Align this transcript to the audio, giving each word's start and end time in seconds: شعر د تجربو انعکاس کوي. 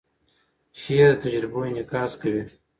شعر 0.81 1.09
د 1.15 1.19
تجربو 1.23 1.59
انعکاس 1.69 2.11
کوي. 2.21 2.43